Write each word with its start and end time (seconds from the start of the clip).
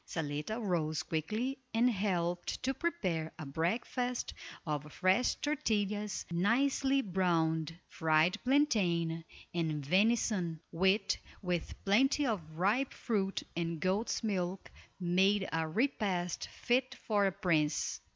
Zaletta 0.09 0.59
rose 0.59 1.03
quickly 1.03 1.59
and 1.75 1.87
helped 1.87 2.63
to 2.63 2.73
prepare 2.73 3.31
a 3.37 3.45
breakfast 3.45 4.33
of 4.65 4.91
fresh 4.91 5.35
tortillas 5.35 6.25
nicely 6.31 7.03
browned, 7.03 7.75
fried 7.87 8.43
plantain, 8.43 9.23
and 9.53 9.85
venison, 9.85 10.59
which, 10.71 11.19
with 11.43 11.75
plenty 11.85 12.25
of 12.25 12.41
ripe 12.57 12.95
fruit 12.95 13.43
and 13.55 13.79
goat's 13.79 14.23
milk, 14.23 14.71
made 14.99 15.47
a 15.53 15.67
repast 15.67 16.47
fit 16.47 16.95
for 16.95 17.27
a 17.27 17.31
prince. 17.31 17.99